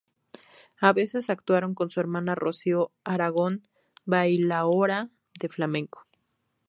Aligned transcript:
A 0.79 0.93
veces 0.93 1.29
actuaron 1.29 1.75
con 1.75 1.91
su 1.91 1.99
hermana 1.99 2.33
Rocío 2.33 2.91
Aragón, 3.03 3.67
"bailaora" 4.03 5.11
de 5.39 5.47
flamenco. 5.47 6.07